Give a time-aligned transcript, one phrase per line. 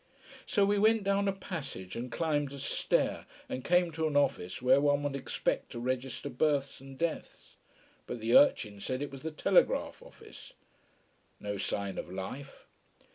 [0.47, 4.59] So we went down a passage and climbed a stair and came to an office
[4.59, 7.53] where one would expect to register births and deaths.
[8.07, 10.53] But the urchin said it was the telegraph office.
[11.39, 12.65] No sign of life.